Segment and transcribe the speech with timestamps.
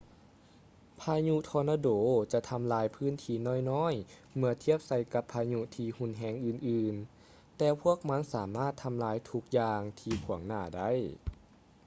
[0.99, 1.89] ພາຍຸທໍນາໂດ
[2.33, 3.37] ຈະທຳລາຍພື້ນທີ່
[3.71, 10.91] ນ້ອຍໆເມື່ອທຽບໃສ່ກັບພາຍຸທີ່ຮຸນແຮງອື່ນໆ ແຕ່ພວກມັນສາມາດທຳລາຍທຸກຢ່າງທີ່ຂວາງໜ້າໄດ້